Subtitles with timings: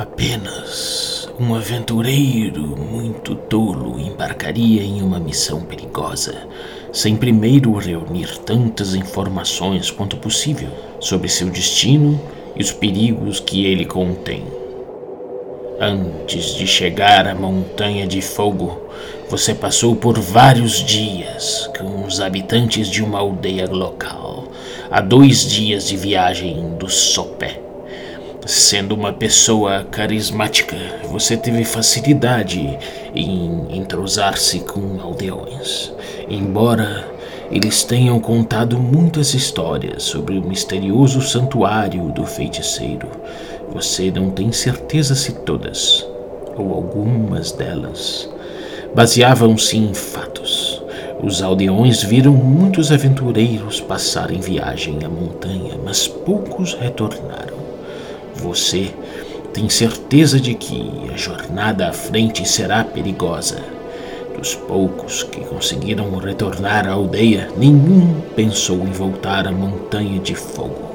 [0.00, 6.48] Apenas um aventureiro muito tolo embarcaria em uma missão perigosa,
[6.90, 12.18] sem primeiro reunir tantas informações quanto possível sobre seu destino
[12.56, 14.42] e os perigos que ele contém.
[15.78, 18.80] Antes de chegar à Montanha de Fogo,
[19.28, 24.44] você passou por vários dias com os habitantes de uma aldeia local,
[24.90, 27.69] a dois dias de viagem do Sopé.
[28.50, 30.76] Sendo uma pessoa carismática,
[31.08, 32.76] você teve facilidade
[33.14, 35.92] em entrosar-se com aldeões.
[36.28, 37.08] Embora
[37.48, 43.06] eles tenham contado muitas histórias sobre o misterioso santuário do feiticeiro,
[43.72, 46.04] você não tem certeza se todas,
[46.56, 48.28] ou algumas delas,
[48.92, 50.82] baseavam-se em fatos.
[51.22, 57.59] Os aldeões viram muitos aventureiros passarem viagem à montanha, mas poucos retornaram.
[58.36, 58.92] Você
[59.52, 63.58] tem certeza de que a jornada à frente será perigosa.
[64.36, 70.90] Dos poucos que conseguiram retornar à aldeia, nenhum pensou em voltar à Montanha de Fogo.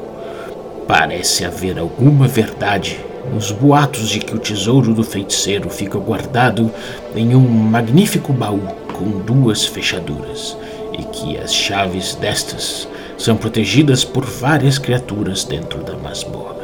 [0.87, 2.99] Parece haver alguma verdade
[3.33, 6.71] nos boatos de que o tesouro do feiticeiro fica guardado
[7.15, 8.61] em um magnífico baú
[8.93, 10.55] com duas fechaduras
[10.93, 16.54] e que as chaves destas são protegidas por várias criaturas dentro da masmorra.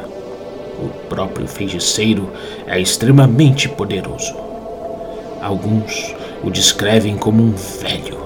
[0.81, 2.31] O próprio feiticeiro
[2.65, 4.35] é extremamente poderoso.
[5.39, 8.17] Alguns o descrevem como um velho,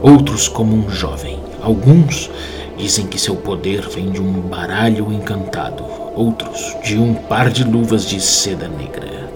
[0.00, 1.38] outros como um jovem.
[1.60, 2.30] Alguns
[2.78, 8.06] dizem que seu poder vem de um baralho encantado, outros de um par de luvas
[8.06, 9.28] de seda negra.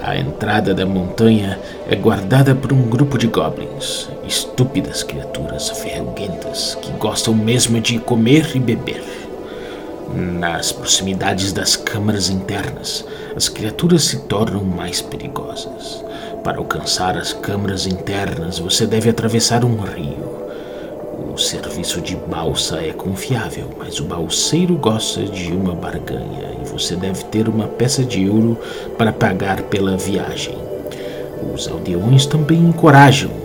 [0.00, 1.58] A entrada da montanha
[1.88, 8.54] é guardada por um grupo de goblins, estúpidas criaturas ferruguentas que gostam mesmo de comer
[8.54, 9.13] e beber.
[10.14, 16.04] Nas proximidades das câmaras internas, as criaturas se tornam mais perigosas.
[16.44, 20.32] Para alcançar as câmaras internas, você deve atravessar um rio.
[21.34, 26.94] O serviço de balsa é confiável, mas o balseiro gosta de uma barganha e você
[26.94, 28.56] deve ter uma peça de ouro
[28.96, 30.56] para pagar pela viagem.
[31.52, 33.43] Os aldeões também encorajam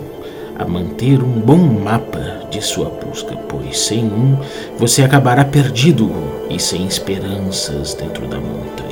[0.60, 4.36] a manter um bom mapa de sua busca, pois sem um
[4.76, 6.12] você acabará perdido
[6.50, 8.90] e sem esperanças dentro da montanha.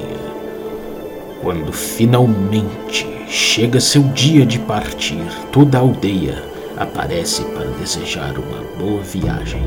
[1.43, 6.43] Quando finalmente chega seu dia de partir, toda a aldeia
[6.79, 9.63] aparece para desejar uma boa viagem.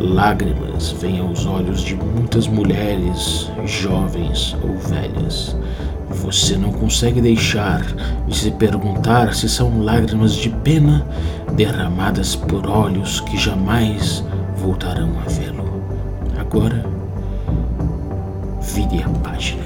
[0.00, 5.54] Lágrimas vêm aos olhos de muitas mulheres, jovens ou velhas.
[6.10, 7.82] Você não consegue deixar
[8.26, 11.06] de se perguntar se são lágrimas de pena
[11.54, 14.24] derramadas por olhos que jamais
[14.56, 15.82] voltarão a vê-lo.
[16.38, 16.84] Agora,
[18.60, 19.64] vire a página.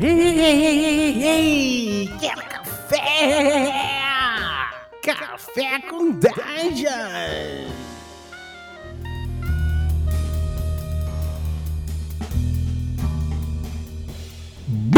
[0.00, 3.72] Ei, ei, ei, ei, ei, quer café?
[5.02, 7.89] Café com Dungeon!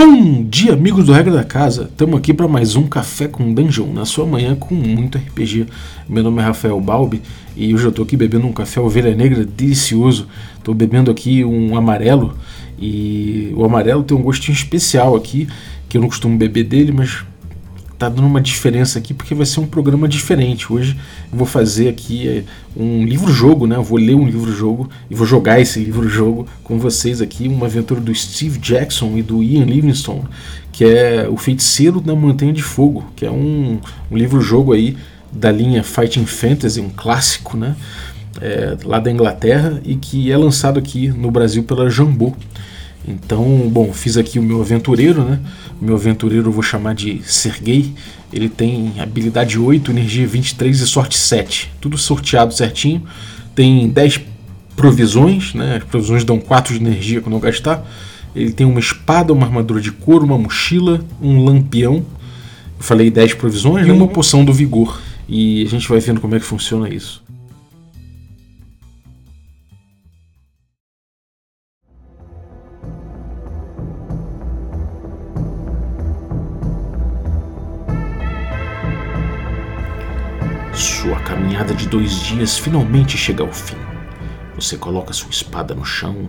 [0.04, 1.84] Bom dia, amigos do Regra da Casa.
[1.84, 5.66] Estamos aqui para mais um Café com Dungeon, na sua manhã com muito RPG.
[6.08, 7.22] Meu nome é Rafael Balbi
[7.54, 10.26] e hoje eu estou aqui bebendo um café ovelha negra delicioso.
[10.58, 12.36] Estou bebendo aqui um amarelo
[12.76, 15.46] e o amarelo tem um gostinho especial aqui,
[15.88, 17.24] que eu não costumo beber dele, mas
[18.02, 20.72] tá dando uma diferença aqui porque vai ser um programa diferente.
[20.72, 20.98] Hoje
[21.30, 22.44] eu vou fazer aqui é,
[22.76, 23.76] um livro-jogo, né?
[23.76, 28.00] Eu vou ler um livro-jogo e vou jogar esse livro-jogo com vocês aqui, uma aventura
[28.00, 30.24] do Steve Jackson e do Ian Livingstone,
[30.72, 33.78] que é O Feiticeiro da Montanha de Fogo, que é um,
[34.10, 34.96] um livro-jogo aí
[35.30, 37.76] da linha Fighting Fantasy, um clássico, né?
[38.40, 42.32] É, lá da Inglaterra e que é lançado aqui no Brasil pela Jambô.
[43.06, 45.40] Então, bom, fiz aqui o meu aventureiro, né?
[45.82, 47.92] Meu aventureiro eu vou chamar de Sergei.
[48.32, 51.72] Ele tem habilidade 8, energia 23 e sorte 7.
[51.80, 53.02] Tudo sorteado certinho.
[53.52, 54.20] Tem 10
[54.76, 55.78] provisões, né?
[55.78, 57.84] As provisões dão 4 de energia quando eu gastar.
[58.32, 61.96] Ele tem uma espada, uma armadura de couro, uma mochila, um lampião.
[61.96, 62.04] Eu
[62.84, 65.02] falei 10 provisões e uma poção do vigor.
[65.28, 67.21] E a gente vai vendo como é que funciona isso.
[81.92, 83.76] Dois dias finalmente chega ao fim.
[84.54, 86.26] Você coloca sua espada no chão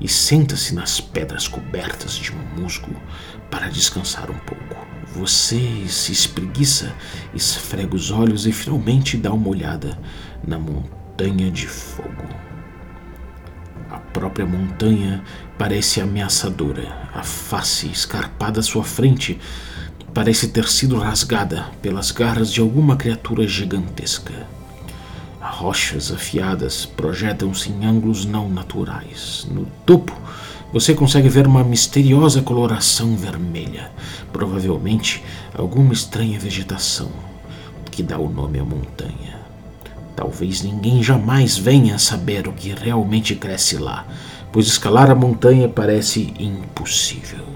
[0.00, 2.90] e senta-se nas pedras cobertas de musgo
[3.48, 4.84] para descansar um pouco.
[5.14, 6.92] Você se espreguiça,
[7.32, 9.96] esfrega os olhos e finalmente dá uma olhada
[10.44, 12.26] na montanha de fogo.
[13.88, 15.22] A própria montanha
[15.56, 17.08] parece ameaçadora.
[17.14, 19.38] A face escarpada à sua frente
[20.12, 24.55] parece ter sido rasgada pelas garras de alguma criatura gigantesca.
[25.56, 29.46] Rochas afiadas projetam-se em ângulos não naturais.
[29.50, 30.14] No topo,
[30.70, 33.90] você consegue ver uma misteriosa coloração vermelha,
[34.34, 35.24] provavelmente
[35.54, 37.08] alguma estranha vegetação
[37.90, 39.40] que dá o nome à montanha.
[40.14, 44.06] Talvez ninguém jamais venha a saber o que realmente cresce lá,
[44.52, 47.46] pois escalar a montanha parece impossível.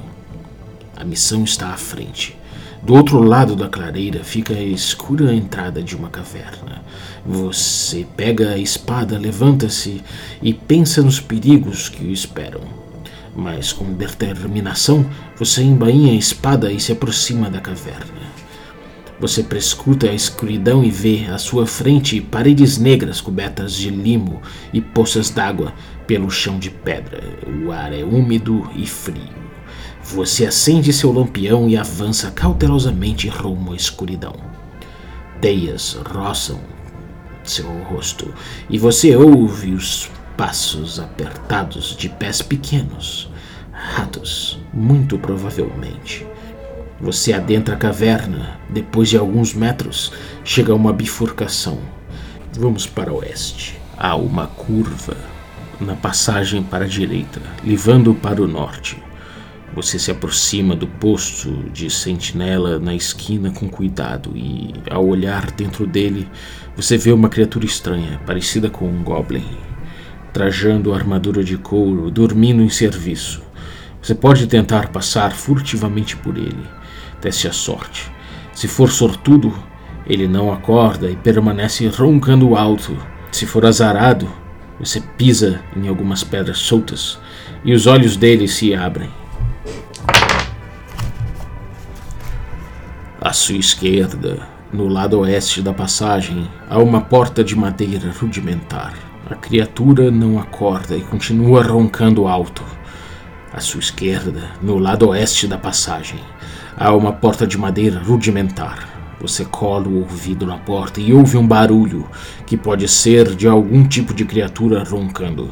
[0.97, 2.35] A missão está à frente.
[2.83, 6.83] Do outro lado da clareira fica a escura entrada de uma caverna.
[7.27, 10.03] Você pega a espada, levanta-se
[10.43, 12.63] e pensa nos perigos que o esperam.
[13.37, 15.05] Mas com determinação,
[15.37, 18.31] você embainha a espada e se aproxima da caverna.
[19.21, 24.41] Você prescuta a escuridão e vê à sua frente paredes negras cobertas de limo
[24.73, 25.75] e poças d'água
[26.07, 27.23] pelo chão de pedra.
[27.63, 29.50] O ar é úmido e frio.
[30.13, 34.35] Você acende seu lampião e avança cautelosamente rumo à escuridão.
[35.41, 36.59] Teias roçam
[37.45, 38.35] seu rosto
[38.69, 43.31] e você ouve os passos apertados de pés pequenos.
[43.71, 46.27] Ratos, muito provavelmente.
[47.01, 48.59] Você adentra a caverna.
[48.69, 51.79] Depois de alguns metros, chega a uma bifurcação.
[52.55, 53.81] Vamos para o oeste.
[53.97, 55.17] Há uma curva
[55.81, 59.01] na passagem para a direita, levando para o norte.
[59.73, 65.87] Você se aproxima do posto de sentinela na esquina com cuidado e, ao olhar dentro
[65.87, 66.29] dele,
[66.75, 69.47] você vê uma criatura estranha, parecida com um goblin,
[70.33, 73.43] trajando armadura de couro, dormindo em serviço.
[74.03, 76.67] Você pode tentar passar furtivamente por ele.
[77.21, 78.11] Teste a sorte.
[78.53, 79.55] Se for sortudo,
[80.05, 82.97] ele não acorda e permanece roncando alto.
[83.31, 84.29] Se for azarado,
[84.81, 87.19] você pisa em algumas pedras soltas
[87.65, 89.20] e os olhos dele se abrem.
[93.21, 94.39] À sua esquerda,
[94.73, 98.95] no lado oeste da passagem, há uma porta de madeira rudimentar.
[99.31, 102.65] A criatura não acorda e continua roncando alto.
[103.53, 106.19] À sua esquerda, no lado oeste da passagem,
[106.77, 108.89] há uma porta de madeira rudimentar.
[109.21, 112.09] Você cola o ouvido na porta e ouve um barulho
[112.47, 115.51] que pode ser de algum tipo de criatura roncando.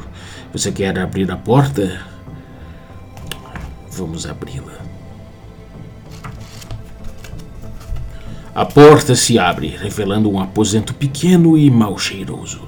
[0.51, 2.08] Você quer abrir a porta?
[3.99, 4.79] Vamos abri-la.
[8.55, 12.61] A porta se abre, revelando um aposento pequeno e mal cheiroso.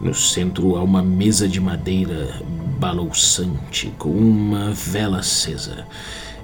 [0.00, 2.40] No centro há uma mesa de madeira
[2.76, 5.86] balouçante com uma vela acesa.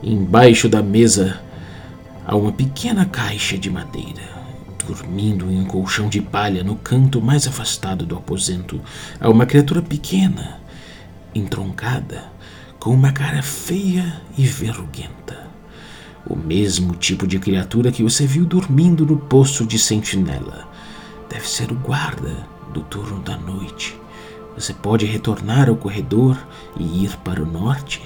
[0.00, 1.40] Embaixo da mesa
[2.24, 4.22] há uma pequena caixa de madeira.
[4.86, 8.80] Dormindo em um colchão de palha no canto mais afastado do aposento,
[9.20, 10.60] há uma criatura pequena,
[11.34, 12.30] entroncada,
[12.80, 15.50] com uma cara feia e verruguenta.
[16.26, 20.66] O mesmo tipo de criatura que você viu dormindo no posto de sentinela.
[21.28, 22.34] Deve ser o guarda
[22.72, 24.00] do turno da noite.
[24.56, 26.38] Você pode retornar ao corredor
[26.74, 28.02] e ir para o norte,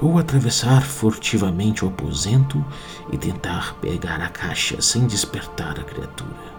[0.00, 2.64] ou atravessar furtivamente o aposento
[3.12, 6.58] e tentar pegar a caixa sem despertar a criatura.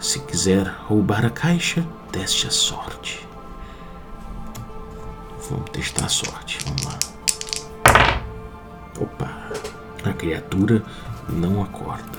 [0.00, 3.27] Se quiser roubar a caixa, teste a sorte.
[5.50, 6.58] Vamos testar a sorte.
[6.64, 6.98] Vamos lá.
[9.00, 9.52] Opa,
[10.04, 10.82] a criatura
[11.28, 12.18] não acorda.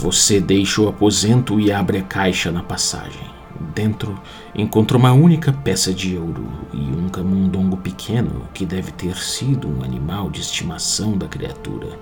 [0.00, 3.26] Você deixa o aposento e abre a caixa na passagem.
[3.74, 4.18] Dentro
[4.54, 9.82] encontra uma única peça de ouro e um camundongo pequeno que deve ter sido um
[9.82, 11.98] animal de estimação da criatura.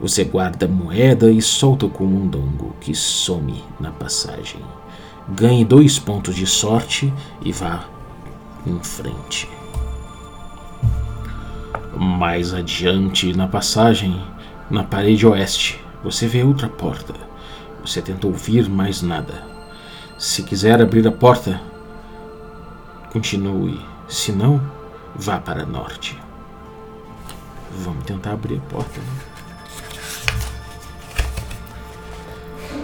[0.00, 4.60] Você guarda a moeda e solta o camundongo, que some na passagem.
[5.28, 7.88] Ganhe dois pontos de sorte e vá
[8.66, 9.48] em frente.
[11.96, 14.20] Mais adiante na passagem,
[14.70, 17.14] na parede oeste, você vê outra porta.
[17.84, 19.44] Você tenta ouvir mais nada.
[20.18, 21.60] Se quiser abrir a porta,
[23.12, 23.80] continue.
[24.08, 24.60] Se não,
[25.14, 26.18] vá para norte.
[27.78, 29.00] Vamos tentar abrir a porta.
[29.00, 29.34] Né?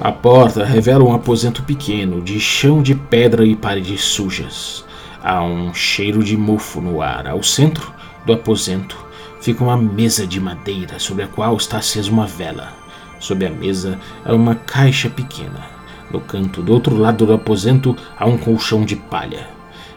[0.00, 4.84] A porta revela um aposento pequeno, de chão de pedra e paredes sujas.
[5.22, 7.26] Há um cheiro de mofo no ar.
[7.26, 7.92] Ao centro,
[8.24, 8.96] do aposento
[9.40, 12.72] fica uma mesa de madeira sobre a qual está acesa uma vela.
[13.18, 15.66] Sob a mesa há uma caixa pequena.
[16.10, 19.48] No canto do outro lado do aposento há um colchão de palha.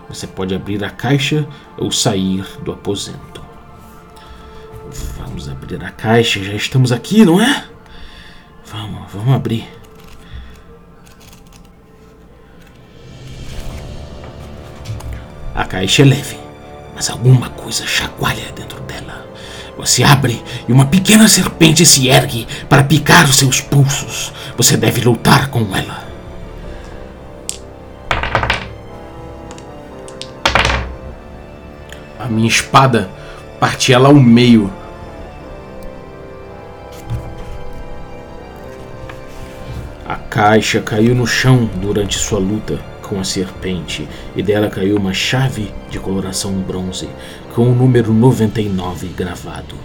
[0.09, 3.41] Você pode abrir a caixa ou sair do aposento.
[5.17, 7.65] Vamos abrir a caixa, já estamos aqui, não é?
[8.65, 9.67] Vamos, vamos abrir.
[15.63, 16.39] Caixa é leve,
[16.95, 19.25] mas alguma coisa chacoalha dentro dela.
[19.77, 24.33] Você abre e uma pequena serpente se ergue para picar os seus pulsos.
[24.57, 26.03] Você deve lutar com ela.
[32.19, 33.09] A minha espada
[33.59, 34.71] parte ela ao meio.
[40.07, 45.13] A caixa caiu no chão durante sua luta com a serpente e dela caiu uma
[45.13, 47.07] chave de coloração bronze
[47.53, 49.75] com o número 99 gravado.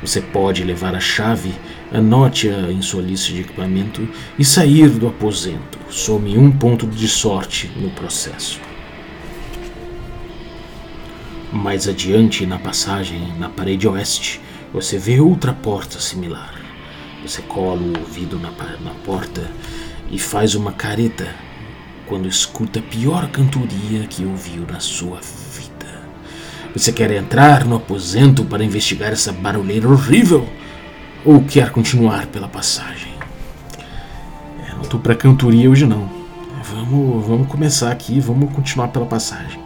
[0.00, 1.52] Você pode levar a chave,
[1.92, 4.08] anote-a em sua lista de equipamento
[4.38, 5.78] e sair do aposento.
[5.90, 8.58] Some um ponto de sorte no processo.
[11.52, 14.40] Mais adiante na passagem, na parede oeste,
[14.72, 16.54] você vê outra porta similar.
[17.22, 18.50] Você cola o ouvido na,
[18.80, 19.50] na porta
[20.10, 21.28] e faz uma careta
[22.10, 26.02] quando escuta a pior cantoria que ouviu na sua vida.
[26.74, 30.44] Você quer entrar no aposento para investigar essa barulheira horrível?
[31.24, 33.12] Ou quer continuar pela passagem?
[34.66, 36.10] É, não tô pra cantoria hoje não.
[36.64, 39.60] Vamos, vamos começar aqui, vamos continuar pela passagem.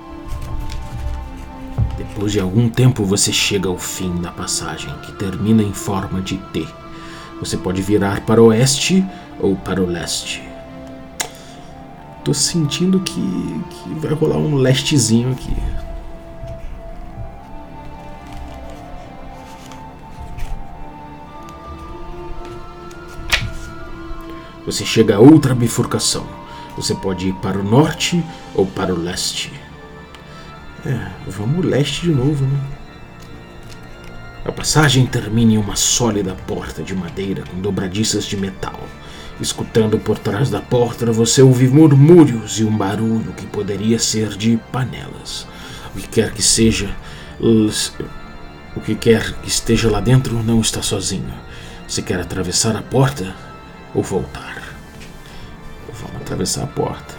[1.97, 6.37] Depois de algum tempo você chega ao fim da passagem, que termina em forma de
[6.53, 6.67] T.
[7.41, 9.03] Você pode virar para o oeste
[9.41, 10.54] ou para o leste.
[12.25, 15.55] Tô sentindo que, que vai rolar um lestezinho aqui.
[24.65, 26.27] Você chega a outra bifurcação.
[26.77, 29.53] Você pode ir para o norte ou para o leste.
[30.87, 32.61] É, vamos leste de novo, né?
[34.47, 38.81] A passagem termina em uma sólida porta de madeira com dobradiças de metal.
[39.41, 44.57] Escutando por trás da porta, você ouve murmúrios e um barulho que poderia ser de
[44.71, 45.47] panelas.
[45.95, 46.95] O que quer que seja,
[47.41, 51.35] o que quer que esteja lá dentro não está sozinho.
[51.87, 53.35] Você quer atravessar a porta
[53.93, 54.63] ou voltar?
[55.93, 57.15] Vamos atravessar a porta.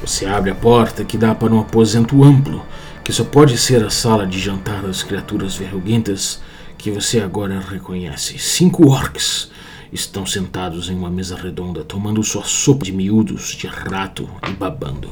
[0.00, 2.64] Você abre a porta que dá para um aposento amplo
[3.04, 6.40] que só pode ser a sala de jantar das criaturas verruguentas
[6.78, 8.38] que você agora reconhece.
[8.38, 9.50] Cinco orcs
[9.92, 15.10] estão sentados em uma mesa redonda, tomando sua sopa de miúdos de rato e babando.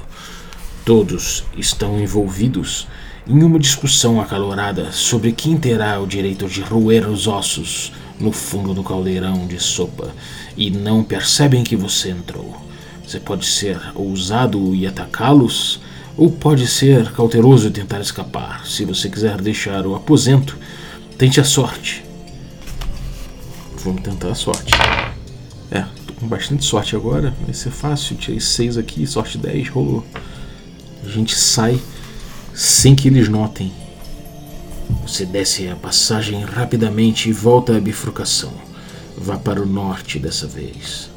[0.86, 2.88] Todos estão envolvidos
[3.26, 8.72] em uma discussão acalorada sobre quem terá o direito de roer os ossos no fundo
[8.72, 10.14] do caldeirão de sopa
[10.56, 12.56] e não percebem que você entrou.
[13.06, 15.78] Você pode ser ousado e atacá-los
[16.16, 18.66] ou pode ser cauteloso e tentar escapar.
[18.66, 20.58] Se você quiser deixar o aposento,
[21.16, 22.04] tente a sorte.
[23.78, 24.72] Vamos tentar a sorte.
[25.70, 27.34] É, tô com bastante sorte agora.
[27.44, 28.16] Vai ser fácil.
[28.16, 30.04] Tirei 6 aqui, sorte 10, rolou.
[31.04, 31.80] A gente sai
[32.54, 33.72] sem que eles notem.
[35.06, 38.52] Você desce a passagem rapidamente e volta à bifurcação.
[39.16, 41.10] Vá para o norte dessa vez.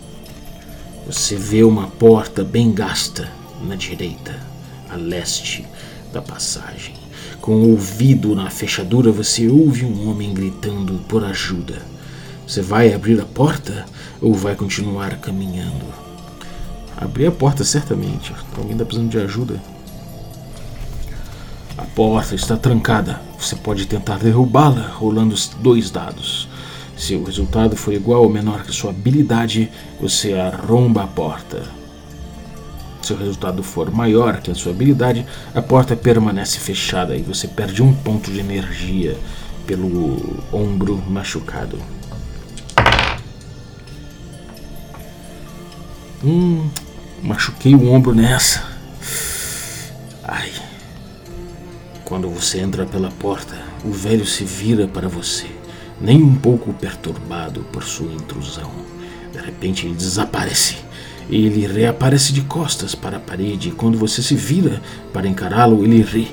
[1.06, 3.30] Você vê uma porta bem gasta
[3.62, 4.55] na direita
[4.96, 5.66] a leste
[6.12, 6.96] da passagem.
[7.42, 11.82] Com o ouvido na fechadura, você ouve um homem gritando por ajuda.
[12.48, 13.86] Você vai abrir a porta
[14.22, 15.86] ou vai continuar caminhando?
[16.98, 18.34] Abrir a porta, certamente.
[18.58, 19.62] Alguém está precisando de ajuda.
[21.78, 23.22] A porta está trancada.
[23.38, 26.48] Você pode tentar derrubá-la rolando os dois dados.
[26.96, 31.85] Se o resultado for igual ou menor que sua habilidade, você arromba a porta.
[33.06, 37.48] Se o resultado for maior que a sua habilidade, a porta permanece fechada e você
[37.48, 39.16] perde um ponto de energia
[39.68, 41.78] pelo ombro machucado.
[46.24, 46.68] Hum,
[47.22, 48.64] machuquei o ombro nessa.
[50.24, 50.52] Ai.
[52.04, 55.46] Quando você entra pela porta, o velho se vira para você,
[56.02, 58.72] nem um pouco perturbado por sua intrusão.
[59.32, 60.85] De repente ele desaparece
[61.30, 66.02] ele reaparece de costas para a parede e quando você se vira para encará-lo, ele
[66.02, 66.32] ri.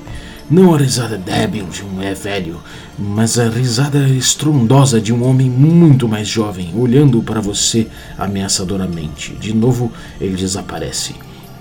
[0.50, 2.60] Não a risada débil de um é velho,
[2.98, 7.86] mas a risada estrondosa de um homem muito mais jovem, olhando para você
[8.18, 9.32] ameaçadoramente.
[9.36, 11.14] De novo, ele desaparece.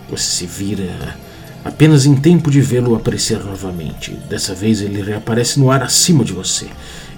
[0.10, 1.16] Você se vira
[1.64, 4.12] apenas em tempo de vê-lo aparecer novamente.
[4.30, 6.68] Dessa vez, ele reaparece no ar acima de você.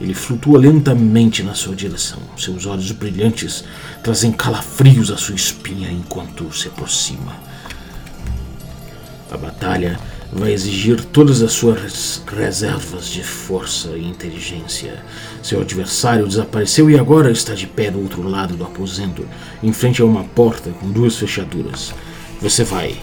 [0.01, 2.19] Ele flutua lentamente na sua direção.
[2.38, 3.63] Seus olhos brilhantes
[4.01, 7.35] trazem calafrios à sua espinha enquanto se aproxima.
[9.31, 10.00] A batalha
[10.31, 15.03] vai exigir todas as suas reservas de força e inteligência.
[15.41, 19.25] Seu adversário desapareceu e agora está de pé do outro lado do aposento,
[19.62, 21.93] em frente a uma porta com duas fechaduras.
[22.41, 22.97] Você vai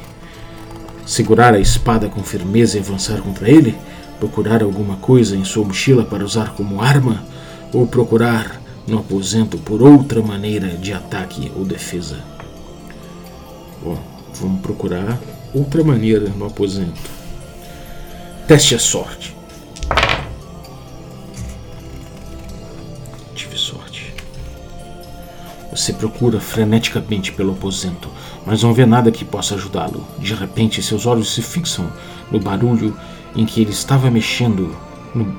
[1.11, 3.77] segurar a espada com firmeza e avançar contra ele?
[4.21, 7.25] Procurar alguma coisa em sua mochila para usar como arma?
[7.73, 12.21] Ou procurar no aposento por outra maneira de ataque ou defesa?
[13.83, 13.99] Bom,
[14.35, 15.19] vamos procurar
[15.53, 17.01] outra maneira no aposento.
[18.47, 19.35] Teste a sorte.
[23.35, 24.15] Tive sorte.
[25.73, 28.09] Você procura freneticamente pelo aposento,
[28.51, 30.05] mas não vê nada que possa ajudá-lo.
[30.19, 31.89] De repente, seus olhos se fixam
[32.33, 32.97] no barulho
[33.37, 34.75] em que ele estava mexendo.
[35.15, 35.33] No...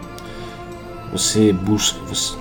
[1.11, 1.99] Você busca.
[2.05, 2.37] Você...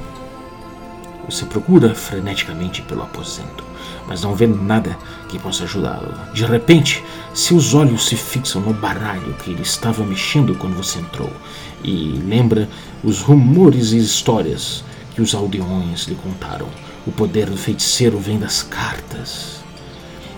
[1.29, 3.69] você procura freneticamente pelo aposento
[4.07, 4.99] mas não vê nada
[5.29, 6.12] que possa ajudá-lo.
[6.35, 11.31] De repente, seus olhos se fixam no baralho que ele estava mexendo quando você entrou
[11.85, 12.69] e lembra
[13.05, 14.83] os rumores e histórias
[15.15, 16.69] que os aldeões lhe contaram.
[17.07, 19.60] O poder do feiticeiro vem das cartas.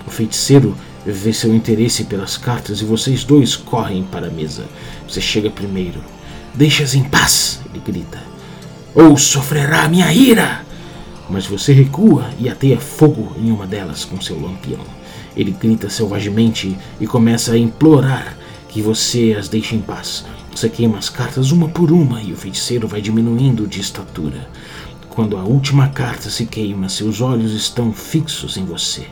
[0.06, 4.64] O feiticeiro vê seu interesse pelas cartas e vocês dois correm para a mesa.
[5.08, 6.02] Você chega primeiro.
[6.54, 8.22] Deixa-as em paz, ele grita.
[8.94, 10.72] Ou sofrerá minha ira!
[11.32, 14.80] mas você recua e ateia fogo em uma delas com seu lampião.
[15.34, 18.36] Ele grita selvagemente e começa a implorar
[18.68, 20.26] que você as deixe em paz.
[20.54, 24.46] Você queima as cartas uma por uma e o feiticeiro vai diminuindo de estatura.
[25.08, 29.06] Quando a última carta se queima, seus olhos estão fixos em você.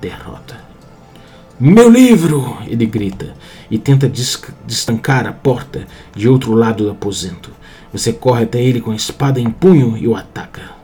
[0.00, 0.60] Derrota.
[1.58, 2.58] Meu livro!
[2.66, 3.34] Ele grita
[3.70, 4.10] e tenta
[4.66, 7.50] destancar a porta de outro lado do aposento.
[7.92, 10.76] Você corre até ele com a espada em punho e o ataca.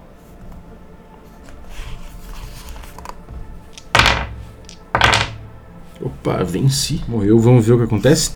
[6.01, 7.03] Opa, venci.
[7.07, 8.33] Morreu, vamos ver o que acontece.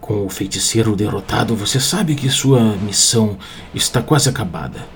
[0.00, 3.38] Com o feiticeiro derrotado, você sabe que sua missão
[3.74, 4.86] está quase acabada.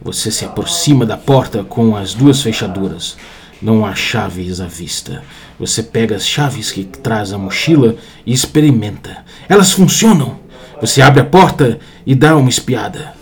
[0.00, 3.16] Você se aproxima da porta com as duas fechaduras.
[3.60, 5.22] Não há chaves à vista.
[5.58, 9.24] Você pega as chaves que traz a mochila e experimenta.
[9.48, 10.38] Elas funcionam!
[10.80, 13.14] Você abre a porta e dá uma espiada.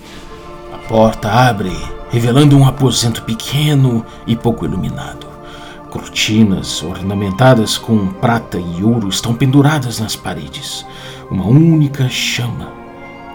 [0.72, 1.72] A porta abre,
[2.10, 5.26] revelando um aposento pequeno e pouco iluminado.
[5.88, 10.84] Cortinas ornamentadas com prata e ouro estão penduradas nas paredes.
[11.30, 12.84] Uma única chama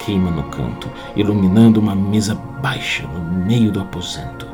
[0.09, 4.48] queima no canto, iluminando uma mesa baixa no meio do aposento.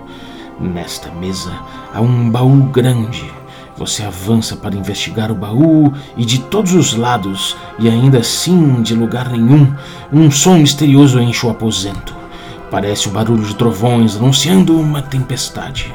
[0.60, 1.52] Nesta mesa
[1.94, 3.30] há um baú grande.
[3.78, 8.96] Você avança para investigar o baú e de todos os lados, e ainda assim de
[8.96, 9.74] lugar nenhum,
[10.14, 12.16] um som misterioso enche o aposento.
[12.72, 15.94] Parece o barulho de trovões anunciando uma tempestade.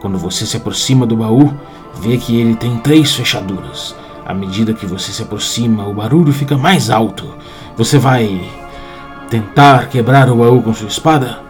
[0.00, 1.52] Quando você se aproxima do baú,
[2.00, 3.96] vê que ele tem três fechaduras.
[4.24, 7.34] À medida que você se aproxima, o barulho fica mais alto.
[7.76, 8.48] Você vai
[9.28, 11.47] tentar quebrar o baú com sua espada?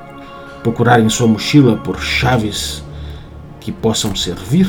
[0.63, 2.83] Procurar em sua mochila por chaves
[3.61, 4.69] que possam servir?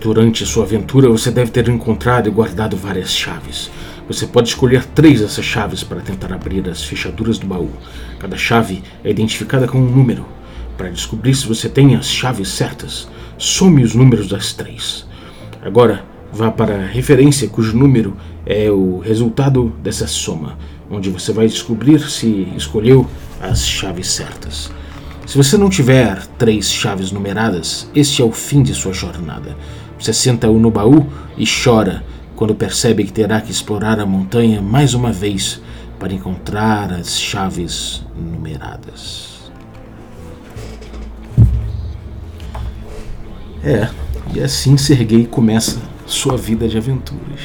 [0.00, 3.70] Durante sua aventura, você deve ter encontrado e guardado várias chaves.
[4.08, 7.70] Você pode escolher três dessas chaves para tentar abrir as fechaduras do baú.
[8.18, 10.26] Cada chave é identificada com um número.
[10.76, 15.06] Para descobrir se você tem as chaves certas, some os números das três.
[15.62, 20.56] Agora, vá para a referência cujo número é o resultado dessa soma,
[20.90, 23.06] onde você vai descobrir se escolheu
[23.40, 24.70] as chaves certas.
[25.26, 29.56] Se você não tiver três chaves numeradas, este é o fim de sua jornada.
[29.98, 32.02] Você senta-o no baú e chora
[32.34, 35.60] quando percebe que terá que explorar a montanha mais uma vez
[35.98, 39.50] para encontrar as chaves numeradas.
[43.62, 43.88] É,
[44.34, 47.40] e assim Serguei começa sua vida de aventuras.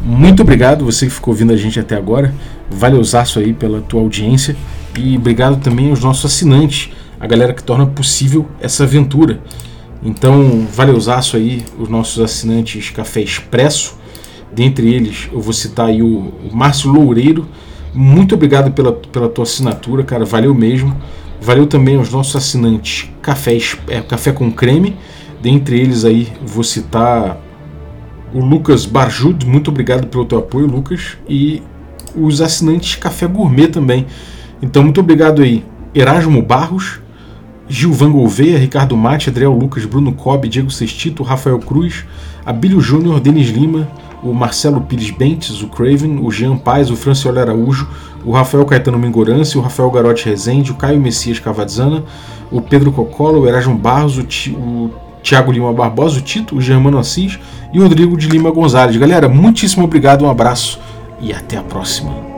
[0.00, 2.32] Muito obrigado você que ficou ouvindo a gente até agora.
[2.70, 4.56] Valeuzaço aí pela tua audiência
[4.98, 9.40] e obrigado também aos nossos assinantes, a galera que torna possível essa aventura.
[10.02, 13.98] Então, valeuzaço aí os nossos assinantes Café Expresso.
[14.52, 17.46] Dentre eles, eu vou citar aí o, o Márcio Loureiro.
[17.92, 20.96] Muito obrigado pela, pela tua assinatura, cara, valeu mesmo.
[21.40, 24.96] Valeu também aos nossos assinantes Café, é, Café com Creme.
[25.40, 27.38] Dentre eles aí vou citar
[28.32, 31.16] o Lucas Barjud, muito obrigado pelo teu apoio, Lucas.
[31.28, 31.62] E
[32.14, 34.06] os assinantes Café Gourmet também.
[34.62, 35.64] Então, muito obrigado aí.
[35.94, 37.00] Erasmo Barros,
[37.68, 42.04] Gilvan Gouveia, Ricardo Mate, Adriel Lucas, Bruno Cobb, Diego Sestito, Rafael Cruz,
[42.44, 43.88] Abílio Júnior, Denis Lima,
[44.22, 47.88] o Marcelo Pires Bentes, o Craven, o Jean Paz, o Francioli Araújo,
[48.24, 52.04] o Rafael Caetano Mingorance, o Rafael Garotti Rezende, o Caio Messias Cavadzana,
[52.50, 54.90] o Pedro Cocola, o Erasmo Barros, o, o
[55.22, 57.38] Tiago Lima Barbosa, o Tito, o Germano Assis
[57.72, 58.96] e o Rodrigo de Lima Gonzalez.
[58.96, 60.80] Galera, muitíssimo obrigado, um abraço
[61.20, 62.29] e até a próxima.